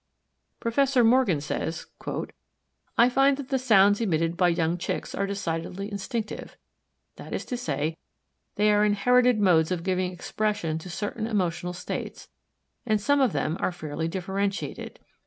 [0.59, 1.85] Professor Morgan says:
[2.97, 6.57] "I find that the sounds emitted by young Chicks are decidedly instinctive
[7.17, 7.95] that is to say,
[8.55, 12.29] they are inherited modes of giving expression to certain emotional states.
[12.83, 14.99] And some of them are fairly differentiated.